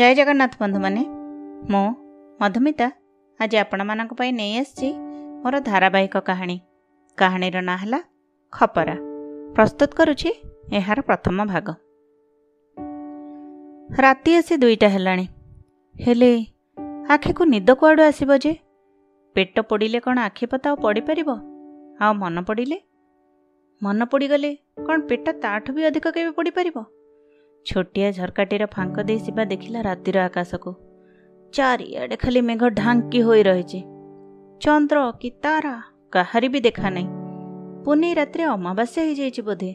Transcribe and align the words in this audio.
ଜୟ 0.00 0.14
ଜଗନ୍ନାଥ 0.14 0.52
ବନ୍ଧୁମାନେ। 0.60 1.00
ମୁଁ 1.72 1.88
ମଧୁମିତା 2.40 2.86
ଆଜି 3.40 3.56
ଆପଣମାନଙ୍କ 3.56 4.12
ପାଇଁ 4.14 4.32
ନେଇ 4.32 4.52
ଆସିଛି 4.58 4.88
ମୋର 5.42 5.60
ଧାରାବାହିକ 5.60 6.16
କାହାଣୀ। 6.18 6.60
କାହାଣୀର 7.16 7.60
ନାଁ 7.60 7.78
ହେଲା 7.78 8.00
ଖପରା। 8.52 8.94
ପ୍ରସ୍ତୁତ 9.54 9.90
କରୁଛି 9.94 10.30
ଏହାର 10.72 11.00
ପ୍ରଥମ 11.00 11.36
ଭାଗ। 11.44 11.66
ରାତି 14.00 14.30
ଆସି 14.36 14.56
ଦୁଇଟା 14.56 14.88
ହେଲାଣି। 14.88 15.26
ହେଲେ 15.96 16.32
ଆଖିକୁ 17.08 17.42
ନିଦ 17.44 17.70
କୁଆଡ଼ୁ 17.70 18.02
ଆସିବ 18.02 18.30
ଯେ? 18.36 18.52
ପେଟ 19.34 19.60
ପୋଡ଼ିଲେ 19.60 20.00
କ'ଣ 20.00 20.18
ଆଖି 20.18 20.46
ପତା 20.46 20.70
ଆଉ 20.70 20.76
ପଡ଼ିପାରିବ? 20.76 21.28
ଆଉ 22.00 22.12
ମନ 22.14 22.36
ପଡ଼ିଲେ? 22.40 22.78
ମନ 23.82 24.04
ପଡ଼ିଗଲେ 24.04 24.50
କ'ଣ 24.86 24.98
ପେଟ 25.00 25.26
ତାଠୁ 25.42 25.70
ବି 25.74 25.82
ଅଧିକ 25.84 26.06
କେବେ 26.08 26.30
ପଡ଼ିପାରିବ? 26.30 26.76
ଛୋଟିଆ 27.66 28.10
ଝରକାଟିର 28.10 28.66
ଫାଙ୍କ 28.66 29.02
ଦେଇ 29.02 29.18
ଶିବା 29.18 29.44
ଦେଖିଲା 29.44 29.80
ରାତିର 29.82 30.16
ଆକାଶକୁ। 30.24 30.74
ଚାରିଆଡ଼େ 31.52 32.16
ଖାଲି 32.16 32.40
ମେଘ 32.40 32.62
ଢାଙ୍କି 32.70 33.20
ହୋଇ 33.22 33.42
ରହିଛି। 33.42 33.80
ଚନ୍ଦ୍ର 34.60 35.12
କି 35.20 35.30
ତାରା 35.42 35.74
କାହାରି 36.12 36.48
ବି 36.48 36.60
ଦେଖା 36.60 36.90
ନାହିଁ। 36.90 37.08
ପୁନେଇ 37.84 38.14
ରାତିରେ 38.14 38.44
ଅମାବାସ୍ୟା 38.44 39.00
ହେଇଯାଇଛି 39.02 39.42
ବୋଧେ? 39.42 39.70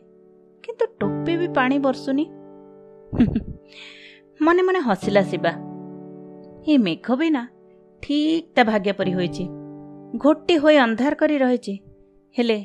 କିନ୍ତୁ 0.63 0.85
ଟୋପେ 0.99 1.37
ବି 1.37 1.47
ପାଣି 1.47 1.79
ବର୍ଷୁନି। 1.79 2.25
ମନେ 4.45 4.61
ମନେ 4.61 4.79
ହସିଲା 4.79 5.21
ଶିବା। 5.21 5.51
ଏ 6.67 6.77
ମେଘ 6.77 7.07
ବି 7.15 7.29
ନା 7.29 7.43
ଠିକ୍ 8.03 8.55
ତା 8.55 8.63
ଭାଗ୍ୟ 8.63 8.91
ପରି 8.93 9.13
ହୋଇଛି। 9.13 9.45
ଘୋଟି 10.17 10.55
ହୋଇ 10.57 10.77
ଅନ୍ଧାର 10.77 11.13
କରି 11.15 11.37
ରହିଛି। 11.37 11.73
ହେଲେ 12.35 12.57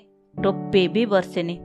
ଟୋପେ 0.42 0.88
ବି 0.88 1.06
ବର୍ଷେନି। 1.06 1.56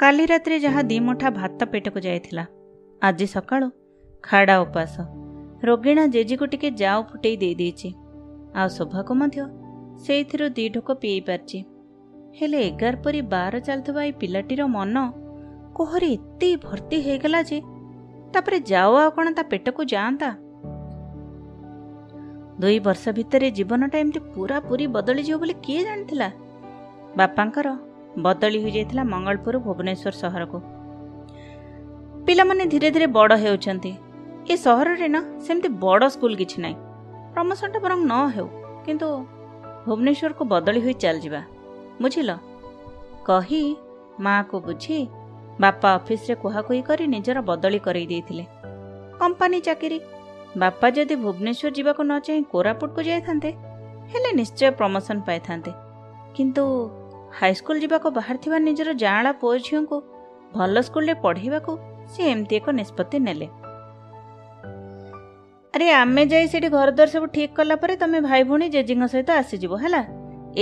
କାଲି 0.00 0.24
ରାତିରେ 0.26 0.56
ଯାହା 0.60 0.82
ଦି 0.82 0.96
ମୁଠା 1.06 1.30
ଭାତ 1.30 1.66
ପେଟକୁ 1.72 2.00
ଯାଇଥିଲା। 2.00 2.44
ଆଜି 3.02 3.26
ସକାଳୁ 3.26 3.66
ଖାଡ଼ା 4.24 4.54
ଉପାସ। 4.60 4.94
ରୋଗିଣା 5.68 6.04
ଜେଜିକୁ 6.06 6.46
ଟିକେ 6.52 6.68
ଯାଉ 6.82 7.00
ଫୁଟେଇ 7.10 7.36
ଦେଇଦେଇଛି 7.42 7.88
ଆଉ 8.56 8.68
ଶୋଭାକୁ 8.68 9.12
ମଧ୍ୟ 9.20 9.44
ସେଇଥିରୁ 10.04 10.46
ଦି 10.56 10.64
ଢୋକ 10.74 10.88
ପିଇ 11.02 11.20
ପାରିଛି 11.26 11.58
ହେଲେ 12.38 12.58
ଏଗାର 12.68 12.94
ପରି 13.04 13.20
ବାର 13.34 13.60
ଚାଲିଥିବା 13.66 14.00
ଏଇ 14.04 14.14
ପିଲାଟିର 14.20 14.62
ମନ 14.76 14.96
କୋହରେ 15.76 16.08
ଏତେ 16.16 16.50
ଭର୍ତ୍ତି 16.64 16.96
ହେଇଗଲା 17.06 17.40
ଯେ 17.50 17.58
ତାପରେ 18.32 18.58
ଯାଉ 18.72 18.92
ଆଉ 19.02 19.10
କ'ଣ 19.16 19.26
ତା 19.36 19.42
ପେଟକୁ 19.52 19.82
ଯାଆନ୍ତା? 19.92 20.30
ଦୁଇ 22.60 22.78
ବର୍ଷ 22.86 23.04
ଭିତରେ 23.18 23.48
ଜୀବନଟା 23.50 23.96
ଏମିତି 23.98 24.20
ପୁରାପୁରି 24.34 24.86
ବଦଳିଯିବ 24.96 25.36
ବୋଲି 25.42 25.54
କିଏ 25.64 25.82
ଜାଣିଥିଲା? 25.84 26.28
ବାପାଙ୍କର 27.18 27.68
ବଦଳି 28.18 28.62
ହୋଇଯାଇଥିଲା 28.62 29.04
ମଙ୍ଗଳପୁର 29.04 29.58
ଭୁବନେଶ୍ୱର 29.58 30.10
ସହରକୁ। 30.10 30.58
ପିଲାମାନେ 32.26 32.66
ଧୀରେ 32.66 32.90
ଧୀରେ 32.90 33.06
ବଡ଼ 33.06 33.36
ହେଉଛନ୍ତି। 33.36 33.92
ଏ 34.50 34.56
ସହରରେ 34.56 35.08
ନା 35.08 35.20
ସେମିତି 35.40 35.68
ବଡ଼ 35.68 36.08
ସ୍କୁଲ 36.08 36.34
କିଛି 36.36 36.62
ନାହିଁ। 36.62 36.74
ପ୍ରମୋସନଟା 37.34 37.78
ବରଂ 37.78 37.98
ନ 38.04 38.12
ହେଉ 38.12 38.48
କିନ୍ତୁ 38.86 39.06
ଭୁବନେଶ୍ୱରକୁ 39.86 40.44
ବଦଳି 40.44 40.80
ହୋଇ 40.80 40.92
ଚାଲିଯିବା। 40.92 41.42
ବୁଝିଲ? 42.02 42.30
କହି 43.26 43.76
ମାଆକୁ 44.20 44.60
ବୁଝି 44.60 45.08
ବାପା 45.60 45.94
ଅଫିସରେ 45.94 46.34
କୁହାକୁହି 46.34 46.82
କରି 46.82 47.06
ନିଜର 47.06 47.40
ବଦଳି 47.40 47.78
କରେଇ 47.78 48.06
ଦେଇଥିଲେ। 48.06 48.46
କମ୍ପାନୀ 49.20 49.60
ଚାକିରି। 49.60 50.00
ବାପା 50.56 50.90
ଯଦି 50.90 51.14
ଭୁବନେଶ୍ୱର 51.16 51.70
ଯିବାକୁ 51.70 52.02
ନ 52.02 52.18
ଚାହିଁ 52.18 52.42
କୋରାପୁଟକୁ 52.42 53.02
ଯାଇଥାନ୍ତେ 53.02 53.50
ହେଲେ 54.12 54.32
ନିଶ୍ଚୟ 54.32 54.70
ପ୍ରମୋସନ 54.70 55.20
ପାଇଥାନ୍ତେ। 55.20 55.72
କିନ୍ତୁ 56.34 56.64
ହାଇସ୍କୁଲ 57.38 57.76
ଯିବାକୁ 57.82 58.08
ବାହାରିଥିବା 58.18 58.58
ନିଜର 58.66 58.90
ଜାଆଁଳା 59.02 59.32
ପୁଅ 59.40 59.54
ଝିଅଙ୍କୁ 59.66 59.96
ଭଲ 60.54 60.74
ସ୍କୁଲରେ 60.86 61.14
ପଢ଼େଇବାକୁ 61.24 61.72
ସେ 62.12 62.20
ଏମିତି 62.32 62.54
ଏକ 62.56 62.66
ନିଷ୍ପତ୍ତି 62.80 63.18
ନେଲେ। 63.26 63.48
ଆରେ 65.74 65.86
ଆମେ 66.02 66.22
ଯାଇ 66.32 66.46
ସେଠି 66.52 66.68
ଘରଦ୍ୱାର 66.76 67.08
ସବୁ 67.14 67.26
ଠିକ୍ 67.34 67.52
କଲା 67.56 67.74
ପରେ 67.82 67.94
ତମେ 67.96 68.18
ଭାଇ 68.20 68.42
ଭଉଣୀ 68.48 68.66
ଜେଜିଙ୍କ 68.74 69.04
ସହିତ 69.12 69.30
ଆସିଯିବ 69.40 69.72
ହେଲା? 69.82 70.02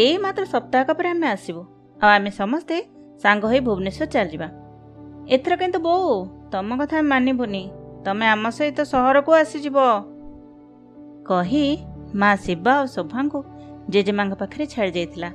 ଏଇ 0.03 0.15
ମାତ୍ର 0.25 0.45
ସପ୍ତାହକ 0.45 0.89
ପରେ 0.99 1.09
ଆମେ 1.09 1.27
ଆସିବୁ। 1.35 1.63
ଆଉ 2.03 2.11
ଆମେ 2.17 2.31
ସମସ୍ତେ 2.41 2.77
ସାଙ୍ଗ 3.23 3.43
ହୋଇ 3.51 3.61
ଭୁବନେଶ୍ୱର 3.69 4.07
ଚାଲିଯିବା। 4.15 4.49
ଏଥର 5.35 5.53
କିନ୍ତୁ 5.61 5.79
ବୋଉ 5.87 6.13
ତମ 6.53 6.69
କଥା 6.81 6.99
ମାନିବୁନି। 7.13 7.63
ତମେ 8.05 8.27
ଆମ 8.35 8.45
ସହିତ 8.57 8.79
ସହରକୁ 8.93 9.31
ଆସିଯିବ। 9.43 9.77
କହି 11.29 11.65
ମା 12.21 12.31
ଶିବା 12.45 12.73
ଆଉ 12.79 12.85
ଶୋଭାଙ୍କୁ 12.95 13.39
ଜେଜେମାଙ୍କ 13.93 14.35
ପାଖରେ 14.41 14.65
ଛାଡ଼ି 14.73 14.93
ଯାଇଥିଲା 14.97 15.31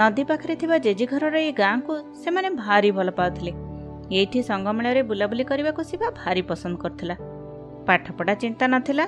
ନଦୀ 0.00 0.22
ପାଖରେ 0.24 0.54
ଥିବା 0.56 0.76
ଜେଜେ 0.78 1.06
ଘରର 1.06 1.36
ଏଇ 1.38 1.52
ଗାଁକୁ 1.52 1.94
ସେମାନେ 2.22 2.48
ଭାରି 2.62 2.90
ଭଲ 2.90 3.08
ପାଉଥିଲେ। 3.10 3.52
ଏଇଠି 4.18 4.40
ସଙ୍ଗମେଳରେ 4.42 5.02
ବୁଲାବୁଲି 5.02 5.44
କରିବାକୁ 5.44 5.80
ଶିବା 5.90 6.08
ଭାରି 6.20 6.42
ପସନ୍ଦ 6.42 6.76
କରୁଥିଲା। 6.82 7.16
ପାଠପଢ଼ା 7.86 8.34
ଚିନ୍ତା 8.34 8.64
ନଥିଲା 8.68 9.04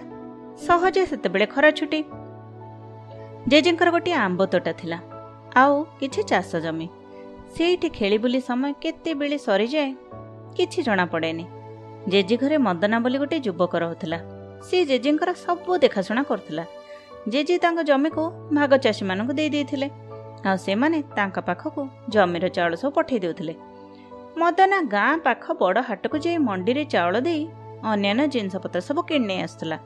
ସହଜେ 0.67 1.03
ସେତେବେଳେ 1.07 1.47
ଖରା 1.47 1.71
ଛୁଟି। 1.79 2.01
ଜେଜେଙ୍କର 3.49 3.89
ଗୋଟିଏ 3.91 4.17
ଆମ୍ବ 4.27 4.41
ତୋଟା 4.53 4.73
ଥିଲା। 4.73 4.99
ଆଉ 5.57 5.75
କିଛି 6.01 6.21
ଚାଷ 6.31 6.51
ଜମି। 6.57 6.89
ସେଇଠି 7.55 7.89
ଖେଳି 7.89 8.19
ବୁଲି 8.19 8.41
ସମୟ 8.41 8.73
କେତେବେଳେ 8.83 9.39
ସରିଯାଏ 9.39 9.91
କିଛି 10.57 10.79
ଜଣାପଡ଼େନି। 10.83 11.45
ଜେଜେ 12.09 12.37
ଘରେ 12.37 12.57
ମଦନା 12.59 12.97
ବୋଲି 13.01 13.19
ଗୋଟିଏ 13.19 13.41
ଯୁବକ 13.41 13.73
ରହୁଥିଲା। 13.77 14.19
ସେ 14.67 14.77
ଜେଜେଙ୍କର 14.91 15.31
ସବୁ 15.45 15.71
ଦେଖାଶୁଣା 15.79 16.23
କରୁଥିଲା। 16.23 16.65
ଜେଜେ 17.29 17.57
ତାଙ୍କ 17.59 17.79
ଜମିକୁ 17.91 18.23
ଭାଗ 18.55 18.73
ଚାଷୀମାନଙ୍କୁ 18.77 19.33
ଦେଇ 19.33 19.51
ଦେଇଥିଲେ। 19.51 19.89
ଆଉ 20.49 20.57
ସେମାନେ 20.57 20.99
ତାଙ୍କ 21.17 21.37
ପାଖକୁ 21.49 21.81
ଜମିର 22.09 22.47
ଚାଉଳ 22.57 22.73
ସବୁ 22.83 22.91
ପଠାଇ 22.97 23.19
ଦେଉଥିଲେ। 23.25 23.55
ମଦନା 24.41 24.79
ଗାଁ 24.95 25.13
ପାଖ 25.27 25.45
ବଡ଼ 25.61 25.79
ହାଟକୁ 25.89 26.17
ଯାଇ 26.25 26.39
ମଣ୍ଡିରେ 26.49 26.85
ଚାଉଳ 26.85 27.15
ଦେଇ 27.27 27.43
ଅନ୍ୟାନ୍ୟ 27.93 28.25
ଜିନିଷପତ୍ର 28.35 28.81
ସବୁ 28.89 29.01
କିଣି 29.09 29.27
ନେଇ 29.31 29.41
ଆସୁଥିଲା। 29.47 29.79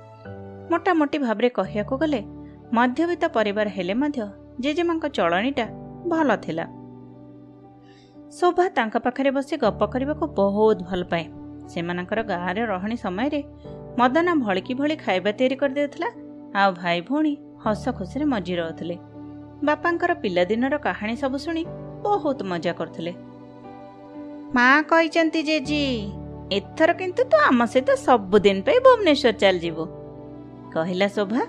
ମୋଟାମୋଟି 0.71 1.19
ଭାବରେ 1.19 1.49
କହିବାକୁ 1.59 1.95
ଗଲେ 2.03 2.21
ମଧ୍ୟବିତ୍ତ 2.77 3.25
ପରିବାର 3.37 3.67
ହେଲେ 3.77 3.95
ମଧ୍ୟ 4.03 4.19
ଜେଜେମାଙ୍କ 4.61 5.05
ଚଳଣିଟା 5.17 5.67
ଭଲ 6.11 6.29
ଥିଲା। 6.37 6.65
ଶୋଭା 8.33 8.65
ତାଙ୍କ 8.69 8.95
ପାଖରେ 9.05 9.31
ବସି 9.31 9.55
ଗପ 9.65 9.81
କରିବାକୁ 9.93 10.25
ବହୁତ 10.39 10.79
ଭଲ 10.89 11.03
ପାଏ। 11.13 11.25
ସେମାନଙ୍କର 11.73 12.21
ଗାଁରେ 12.33 12.63
ରହଣି 12.73 12.97
ସମୟରେ 13.05 13.41
ମଦନା 13.99 14.33
ଭଳିକି 14.45 14.73
ଭଳି 14.75 14.95
ଖାଇବା 15.05 15.31
ତିଆରି 15.39 15.57
କରିଦେଉଥିଲା 15.63 16.09
ଆଉ 16.61 16.71
ଭାଇ 16.81 16.99
ଭଉଣୀ 17.09 17.33
ହସ 17.65 17.85
ଖୁସିରେ 17.99 18.25
ମଜି 18.25 18.55
ରହୁଥିଲେ। 18.61 18.97
ବାପାଙ୍କର 19.65 20.13
ପିଲାଦିନର 20.23 20.75
କାହାଣୀ 20.87 21.15
ସବୁ 21.23 21.39
ଶୁଣି 21.45 21.63
ବହୁତ 22.05 22.39
ମଜା 22.51 22.73
କରୁଥିଲେ। 22.79 23.13
ମା 24.55 24.69
କହିଛନ୍ତି 24.91 25.41
ଜେଜି 25.49 25.83
ଏଥର 26.59 26.91
କିନ୍ତୁ 27.01 27.23
ତୁ 27.31 27.37
ଆମ 27.49 27.61
ସହିତ 27.73 27.91
ସବୁଦିନ 28.07 28.59
ପାଇଁ 28.67 28.79
ଭୁବନେଶ୍ୱର 28.87 29.33
ଚାଲିଯିବୁ। 29.43 29.85
କହିଲା 30.75 31.09
ଶୋଭା। 31.17 31.43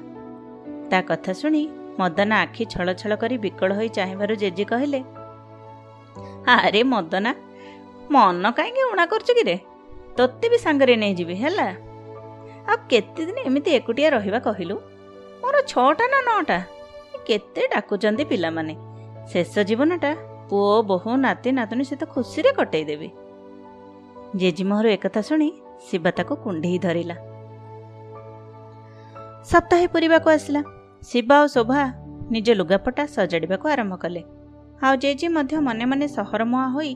ତା 0.89 0.99
କଥା 1.09 1.31
ଶୁଣି 1.41 1.61
ମଦନା 1.99 2.35
ଆଖି 2.43 2.63
ଛଳ 2.73 2.87
ଛଳ 3.01 3.11
କରି 3.21 3.35
ବିକଳ 3.45 3.69
ହୋଇ 3.77 3.89
ଚାହିଁବାରୁ 3.97 4.33
ଜେଜେ 4.41 4.65
କହିଲେ 4.71 4.99
ଆରେ 6.53 6.81
ମଦନା 6.93 7.31
ମନ 8.13 8.43
କାହିଁକି 8.57 8.81
ଉଣା 8.91 9.05
କରୁଛୁ 9.11 9.33
କିରେ? 9.39 9.55
ତୋତେ 10.17 10.45
ବି 10.51 10.57
ସାଙ୍ଗରେ 10.65 10.95
ନେଇଯିବି 11.03 11.35
ହେଲା। 11.43 11.67
ଆଉ 12.69 12.77
କେତେ 12.91 13.21
ଦିନ 13.27 13.37
ଏମିତି 13.49 13.69
ଏକୁଟିଆ 13.79 14.09
ରହିବା 14.15 14.39
କହିଲୁ? 14.47 14.75
ମୋର 15.41 15.55
ଛଅଟା 15.71 16.05
ନା 16.13 16.19
ନଅଟା? 16.27 16.59
କେତେ 17.27 17.63
ଡାକୁଛନ୍ତି 17.73 18.23
ପିଲାମାନେ। 18.31 18.73
ଶେଷ 19.31 19.53
ଜୀବନଟା 19.69 20.11
ପୁଅ 20.49 20.69
ବୋହୂ 20.89 21.11
ନାତି 21.25 21.49
ନାତୁଣୀ 21.57 21.83
ସହିତ 21.89 22.03
ଖୁସିରେ 22.13 22.51
କଟେଇ 22.59 22.85
ଦେବି 22.89 23.09
ଜେଜିମୋହର 24.39 24.87
ଏକଥା 24.97 25.21
ଶୁଣି 25.27 25.47
ଶିବା 25.87 26.11
ତାକୁ 26.17 26.33
କୁଣ୍ଢେଇ 26.43 26.77
ଧରିଲା। 26.85 27.15
ସପ୍ତାହେ 29.51 29.85
ପୁରିବାକୁ 29.93 30.27
ଆସିଲା। 30.35 30.61
ଶିବା 31.09 31.35
ଓ 31.43 31.45
ଶୋଭା 31.55 31.81
ନିଜ 32.33 32.47
ଲୁଗାପଟା 32.59 33.03
ସଜାଡ଼ିବାକୁ 33.15 33.65
ଆରମ୍ଭ 33.73 33.93
କଲେ। 34.03 34.21
ଆଉ 34.85 34.93
ଜେଜେ 35.03 35.27
ମଧ୍ୟ 35.35 35.53
ମନେ 35.67 35.85
ମନେ 35.91 36.05
ସହର 36.17 36.41
ମୁହାଁ 36.51 36.69
ହୋଇ 36.75 36.91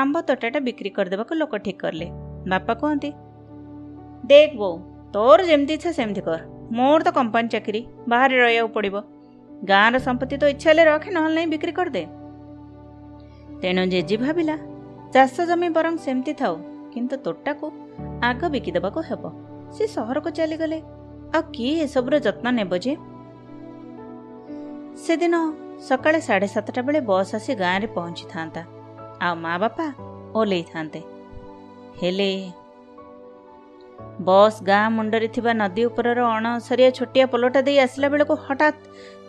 ଆମ୍ବ 0.00 0.16
ତୋଟାଟା 0.28 0.58
ବିକ୍ରି 0.66 0.90
କରିଦେବାକୁ 0.96 1.32
ଲୋକ 1.40 1.52
ଠିକ୍ 1.64 1.80
କଲେ। 1.82 2.06
ବାପା 2.52 2.72
କୁହନ୍ତି 2.80 3.10
ଦେଖ 4.30 4.50
ବୋଉ 4.60 4.76
ତୋର 5.14 5.38
ଯେମିତି 5.50 5.72
ଇଚ୍ଛା 5.78 5.90
ସେମିତି 5.98 6.22
କର। 6.26 6.40
ମୋର 6.76 6.98
ତ 7.06 7.08
କମ୍ପାନୀ 7.18 7.48
ଚାକିରି 7.54 7.80
ବାହାରେ 8.10 8.36
ରହିବାକୁ 8.44 8.70
ପଡ଼ିବ। 8.76 8.96
ଗାଁର 9.64 9.98
ସମ୍ପତ୍ତି 9.98 10.36
ତ 10.36 10.44
ଇଚ୍ଛା 10.44 10.70
ହେଲେ 10.70 10.84
ରଖେ 10.84 11.10
ନହେଲେ 11.10 11.34
ନାହିଁ 11.34 11.46
ବିକ୍ରି 11.46 11.72
କରିଦେ। 11.72 12.04
ତେଣୁ 13.62 13.82
ଜେଜେ 13.86 14.16
ଭାବିଲା 14.16 14.56
ଚାଷ 15.14 15.40
ଜମି 15.40 15.68
ବରଂ 15.68 15.96
ସେମିତି 15.96 16.32
ଥାଉ 16.32 16.54
କିନ୍ତୁ 16.92 17.16
ତୋଟାକୁ 17.16 17.66
ଆଗ 18.22 18.40
ବିକିଦେବାକୁ 18.48 19.00
ହେବ। 19.00 19.22
ସେ 19.72 19.86
ସହରକୁ 19.86 20.30
ଚାଲିଗଲେ। 20.30 20.78
ଆଉ 21.34 21.42
କିଏ 21.52 21.74
ଏସବୁର 21.80 22.14
ଯତ୍ନ 22.18 22.46
ନେବ 22.50 22.72
ଯେ? 22.78 22.94
ସେଦିନ 24.96 25.34
ସକାଳେ 25.80 26.20
ସାଢ଼େ 26.20 26.48
ସାତଟା 26.48 26.82
ବେଳେ 26.82 27.00
ବସ୍ 27.00 27.34
ଆସି 27.34 27.52
ଗାଁରେ 27.54 27.86
ପହଞ୍ଚିଥାନ୍ତା। 27.86 28.62
ଆଉ 29.20 29.34
ମା 29.36 29.54
ବାପା 29.58 29.86
ଓହ୍ଲେଇଥାନ୍ତେ। 30.34 31.00
ହେଲେ 32.02 32.30
ବସ୍ 34.28 34.58
ଗାଁ 34.68 34.86
ମୁଣ୍ଡରେ 34.96 35.28
ଥିବା 35.34 35.52
ନଦୀ 35.60 35.82
ଉପରର 35.88 36.20
ଅଣସରିଆ 36.36 36.90
ଛୋଟିଆ 36.98 37.24
ପୋଲଟା 37.32 37.60
ଦେଇ 37.66 37.78
ଆସିଲା 37.84 38.08
ବେଳକୁ 38.14 38.34
ହଠାତ୍ 38.46 38.80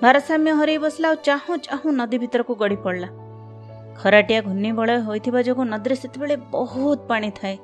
ଭାରସାମ୍ୟ 0.03 0.51
ହରେଇ 0.59 0.79
ବସିଲା 0.85 1.07
ଆଉ 1.11 1.15
ଚାହୁଁ 1.27 1.55
ଚାହୁଁ 1.67 1.89
ନଦୀ 1.99 2.17
ଭିତରକୁ 2.23 2.53
ଗଡ଼ି 2.61 2.77
ପଡ଼ିଲା। 2.85 3.09
ଖରାଟିଆ 3.99 4.39
ଘୂର୍ଣ୍ଣିବଳୟ 4.47 4.99
ହୋଇଥିବା 5.07 5.39
ଯୋଗୁଁ 5.47 5.65
ନଦୀରେ 5.73 5.95
ସେତେବେଳେ 6.01 6.35
ବହୁତ 6.55 6.99
ପାଣି 7.11 7.29
ଥାଏ। 7.39 7.55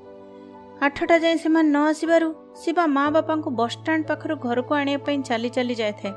ଆଠଟା 0.86 1.16
ଯାଏଁ 1.24 1.38
ସେମାନେ 1.44 1.70
ନ 1.76 1.78
ଆସିବାରୁ 1.92 2.28
ଶିବା 2.62 2.84
ମା 2.96 3.06
ବାପାଙ୍କୁ 3.16 3.50
ବସ୍ଷ୍ଟାଣ୍ଡ 3.62 4.02
ପାଖରୁ 4.10 4.36
ଘରକୁ 4.46 4.72
ଆଣିବା 4.82 5.00
ପାଇଁ 5.06 5.18
ଚାଲି 5.30 5.50
ଚାଲି 5.56 5.76
ଯାଇଥାଏ। 5.82 6.14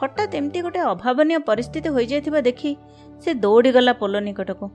ହଠାତ୍ 0.00 0.32
ଏମିତି 0.38 0.58
ଗୋଟେ 0.64 0.80
ଅଭାବନୀୟ 0.92 1.38
ପରିସ୍ଥିତି 1.48 1.88
ହୋଇଯାଇଥିବା 1.96 2.40
ଦେଖି 2.48 2.70
ସେ 3.22 3.30
ଦୌଡ଼ିଗଲା 3.44 3.92
ପୋଲ 4.00 4.14
ନିକଟକୁ। 4.28 4.66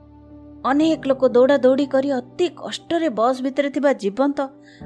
ଅନେକ 0.66 1.02
ଲୋକ 1.08 1.24
ଦୌଡ଼ା 1.36 1.56
ଦୌଡ଼ି 1.58 1.86
କରି 1.86 2.10
ଅତି 2.12 2.46
କଷ୍ଟରେ 2.62 3.10
ବସ୍ 3.10 3.42
ଭିତରେ 3.42 3.70
ଥିବା 3.70 3.92
ଜୀବନ୍ତ 4.04 4.40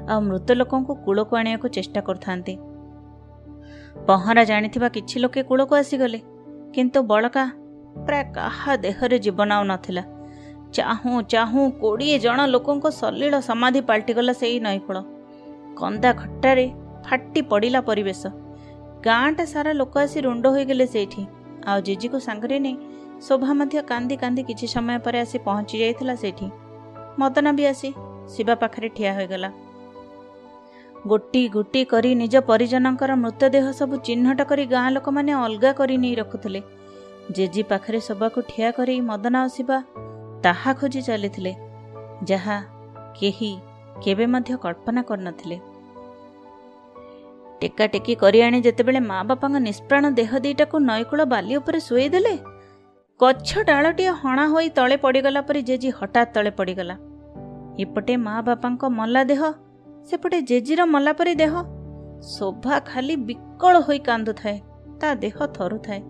ଆଉ 0.08 0.20
ମୃତ 0.20 0.48
ଲୋକଙ୍କୁ 0.60 0.92
କୂଳକୁ 1.04 1.32
ଆଣିବାକୁ 1.36 1.66
ଚେଷ୍ଟା 1.76 2.00
କରୁଥାନ୍ତି। 2.08 2.54
ପହଁରା 4.06 4.42
ଜାଣିଥିବା 4.44 4.88
କିଛି 4.96 5.16
ଲୋକେ 5.20 5.42
କୂଳକୁ 5.42 5.74
ଆସିଗଲେ 5.74 6.20
କିନ୍ତୁ 6.74 6.98
ବଳକା 7.02 7.44
ପ୍ରାୟ 8.06 8.24
କାହା 8.34 8.72
ଦେହରେ 8.76 9.18
ଜୀବନ 9.18 9.50
ଆଉ 9.52 9.64
ନଥିଲା। 9.64 10.02
ଚାହୁଁ 10.72 11.14
ଚାହୁଁ 11.32 11.62
କୋଡ଼ିଏ 11.82 12.16
ଜଣ 12.18 12.38
ଲୋକଙ୍କ 12.46 12.84
ସଲିଳ 13.00 13.34
ସମାଧି 13.40 13.80
ପାଲଟିଗଲା 13.80 14.32
ସେଇ 14.32 14.58
ନଈକୂଳ। 14.60 14.96
କନ୍ଦା 15.76 16.10
ଖଟ୍ଟାରେ 16.12 16.66
ଫାଟି 17.06 17.40
ପଡ଼ିଲା 17.50 17.80
ପରିବେଶ। 17.80 18.22
ଗାଁଟା 19.06 19.44
ସାରା 19.44 19.72
ଲୋକ 19.72 19.94
ଆସି 19.98 20.18
ରୁଣ୍ଡ 20.20 20.44
ହୋଇଗଲେ 20.54 20.86
ସେଇଠି। 20.86 21.22
ଆଉ 21.68 21.78
ଜିଜିକୁ 21.80 22.18
ସାଙ୍ଗରେ 22.26 22.58
ନେଇ 22.58 22.76
ଶୋଭା 23.26 23.52
ମଧ୍ୟ 23.60 23.80
କାନ୍ଦି 23.90 24.16
କାନ୍ଦି 24.22 24.42
କିଛି 24.48 24.66
ସମୟ 24.74 24.98
ପରେ 25.04 25.18
ଆସି 25.24 25.38
ପହଞ୍ଚି 25.46 25.76
ଯାଇଥିଲା 25.82 26.14
ସେଇଠି 26.22 26.46
ମଦନା 27.20 27.50
ବି 27.58 27.64
ଆସି 27.72 27.88
ଶିବା 28.34 28.54
ପାଖରେ 28.62 28.88
ଠିଆ 28.96 29.12
ହୋଇଗଲା। 29.18 29.50
ଗୋଟି 31.10 31.42
ଗୋଟି 31.54 31.80
କରି 31.92 32.10
ନିଜ 32.22 32.34
ପରିଜନଙ୍କର 32.50 33.12
ମୃତଦେହ 33.24 33.66
ସବୁ 33.80 33.94
ଚିହ୍ନଟ 34.06 34.38
କରି 34.50 34.64
ଗାଁ 34.74 34.86
ଲୋକମାନେ 34.96 35.32
ଅଲଗା 35.44 35.70
କରି 35.80 35.96
ନେଇ 36.02 36.14
ରଖୁଥିଲେ। 36.20 36.60
ଜେଜି 37.36 37.62
ପାଖରେ 37.70 37.98
ଶୋଭାକୁ 38.08 38.38
ଠିଆ 38.50 38.68
କରି 38.78 38.94
ମଦନା 39.08 39.38
ଆଉ 39.42 39.48
ଶିବା 39.56 39.78
ତାହା 40.44 40.70
ଖୋଜି 40.80 41.00
ଚାଲିଥିଲେ 41.08 41.52
ଯାହା 42.30 42.56
କେହି 43.18 43.50
କେବେ 44.04 44.26
ମଧ୍ୟ 44.34 44.52
କଳ୍ପନା 44.64 45.00
କରିନଥିଲେ। 45.10 45.56
ଟେକା 47.60 47.84
ଟେକି 47.92 48.14
କରି 48.22 48.38
ଆଣି 48.46 48.58
ଯେତେବେଳେ 48.66 49.00
ମା 49.10 49.18
ବାପାଙ୍କ 49.28 49.56
ନିଷ୍ପ୍ରାଣ 49.68 50.04
ଦେହ 50.18 50.30
ଦିଟାକୁ 50.44 50.76
ନଈକୂଳ 50.90 51.20
ବାଲି 51.34 51.52
ଉପରେ 51.60 51.78
ଶୁଆଇଦେଲେ 51.88 52.34
ଗଛ 53.20 53.62
ଡାଳଟିଏ 53.68 54.12
ହଣା 54.20 54.44
ହୋଇ 54.48 54.68
ତଳେ 54.76 54.96
ପଡ଼ିଗଲା 54.96 55.40
ପରି 55.48 55.60
ଜେଜି 55.62 55.88
ହଠାତ୍ 55.98 56.30
ତଳେ 56.34 56.50
ପଡ଼ିଗଲା। 56.58 56.94
ଏପଟେ 57.82 58.14
ମା 58.26 58.36
ବାପାଙ୍କ 58.46 58.82
ମଲା 58.98 59.22
ଦେହ 59.30 59.42
ସେପଟେ 60.08 60.38
ଜେଜିର 60.50 60.80
ମଲା 60.84 61.12
ପରି 61.18 61.34
ଦେହ। 61.42 61.54
ଶୋଭା 62.34 62.74
ଖାଲି 62.88 63.14
ବିକଳ 63.28 63.74
ହୋଇ 63.86 64.00
କାନ୍ଦୁଥାଏ 64.08 64.56
ତା 65.00 65.08
ଦେହ 65.24 65.36
ଥରୁଥାଏ। 65.56 66.00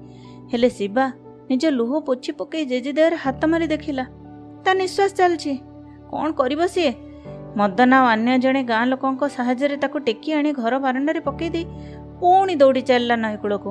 ହେଲେ 0.52 0.70
ଶିବା 0.78 1.04
ନିଜ 1.50 1.64
ଲୁହ 1.78 1.92
ପୋଛି 2.06 2.30
ପକେଇ 2.40 2.64
ଜେଜେ 2.72 2.92
ଦେହରେ 2.98 3.16
ହାତ 3.24 3.40
ମାରି 3.50 3.66
ଦେଖିଲା 3.74 4.04
ତା 4.64 4.70
ନିଶ୍ୱାସ 4.82 5.10
ଚାଲିଛି 5.18 5.52
କ'ଣ 6.10 6.28
କରିବ 6.40 6.60
ସିଏ? 6.74 6.92
ମଦନା 7.58 7.96
ଆଉ 8.00 8.06
ଅନ୍ୟ 8.14 8.34
ଜଣେ 8.44 8.60
ଗାଁ 8.72 8.84
ଲୋକଙ୍କ 8.90 9.22
ସାହାଯ୍ୟରେ 9.36 9.76
ତାକୁ 9.82 9.96
ଟେକି 10.06 10.30
ଆଣି 10.38 10.50
ଘର 10.60 10.74
ବାରଣ୍ଡାରେ 10.84 11.20
ପକେଇ 11.28 11.50
ଦେଇ 11.54 11.64
ପୁଣି 12.20 12.54
ଦୌଡ଼ି 12.62 12.82
ଚାଲିଲା 12.88 13.16
ନଈକୂଳକୁ। 13.24 13.70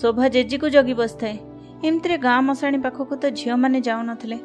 ଶୋଭା 0.00 0.24
ଜେଜିକୁ 0.34 0.66
ଜଗି 0.74 0.94
ବସିଥାଏ। 1.02 1.36
ଏମିତିରେ 1.84 2.16
ଗାଁ 2.18 2.42
ମଶାଣି 2.42 2.78
ପାଖକୁ 2.78 3.16
ତ 3.16 3.24
ଝିଅମାନେ 3.30 3.80
ଯାଉନଥିଲେ। 3.80 4.38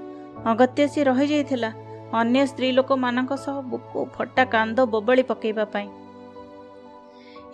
ଅଗତ୍ୟା 0.46 0.88
ସିଏ 0.88 1.04
ରହିଯାଇଥିଲା 1.04 1.70
ଅନ୍ୟ 2.14 2.46
ସ୍ତ୍ରୀ 2.46 2.72
ଲୋକମାନଙ୍କ 2.72 3.32
ସହ 3.36 3.62
ବୁକୁ 3.62 4.06
ଫଟା 4.16 4.46
କାନ୍ଦ 4.46 4.80
ବୋବଳି 4.86 5.24
ପକେଇବା 5.24 5.66
ପାଇଁ। 5.66 5.88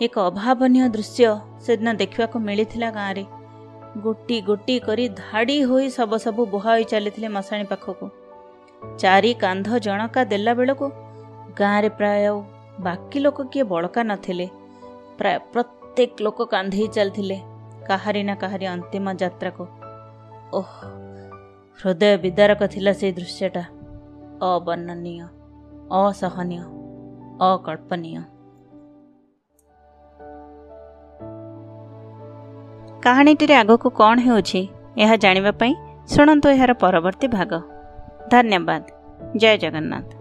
ଏକ 0.01 0.19
ଅଭାବନୀୟ 0.19 0.89
ଦୃଶ୍ୟ 0.89 1.25
ସେଦିନ 1.61 1.93
ଦେଖିବାକୁ 1.93 2.39
ମିଳିଥିଲା 2.39 2.91
ଗାଁରେ। 2.91 3.25
ଗୋଟି 3.97 4.41
ଗୋଟି 4.41 4.79
କରି 4.79 5.09
ଧାଡ଼ି 5.09 5.63
ହୋଇ 5.63 5.89
ଶବ 5.89 6.17
ସବୁ 6.17 6.45
ବୁହା 6.45 6.71
ହୋଇ 6.71 6.83
ଚାଲିଥିଲେ 6.83 7.27
ମଶାଣି 7.27 7.63
ପାଖକୁ। 7.63 8.05
ଚାରି 8.99 9.33
କାନ୍ଧ 9.33 9.67
ଜଣକା 9.77 10.23
ଦେଲା 10.23 10.53
ବେଳକୁ 10.53 10.85
ଗାଁରେ 11.57 11.89
ପ୍ରାୟ 11.89 12.25
ବାକି 12.79 13.19
ଲୋକ 13.19 13.37
କିଏ 13.51 13.63
ବଳକା 13.63 14.03
ନଥିଲେ। 14.03 14.47
ପ୍ରାୟ 15.17 15.37
ପ୍ରତ୍ୟେକ 15.53 16.11
ଲୋକ 16.21 16.45
କାନ୍ଧେଇ 16.45 16.87
ଚାଲିଥିଲେ। 16.87 17.56
କାହାରି 17.87 18.21
ନା 18.23 18.35
କାହାରି 18.35 18.65
ଅନ୍ତିମ 18.65 19.13
ଯାତ୍ରାକୁ। 19.13 19.63
ଓହ 20.53 20.71
ହୃଦୟ 21.79 22.11
ବିଦାରକ 22.17 22.61
ଥିଲା 22.67 22.91
ସେଇ 22.93 23.11
ଦୃଶ୍ୟଟା। 23.11 23.63
ଅବର୍ଣ୍ଣନୀୟ 24.47 25.25
ଅସହନୀୟ 25.91 26.63
ଅକଳ୍ପନୀୟ। 27.41 28.21
କାହାଣୀଟିରେ 33.01 33.55
ଆଗକୁ 33.55 33.87
କ'ଣ 33.89 34.17
ହେଉଛି 34.19 34.61
ଏହା 34.97 35.15
ଜାଣିବା 35.15 35.51
ପାଇଁ 35.51 35.73
ଶୁଣନ୍ତୁ 36.07 36.47
ଏହାର 36.49 36.71
ପରବର୍ତ୍ତୀ 36.73 37.27
ଭାଗ। 37.27 37.51
ଧନ୍ୟବାଦ 38.31 38.83
ଜୟ 39.37 39.57
ଜଗନ୍ନାଥ। 39.57 40.16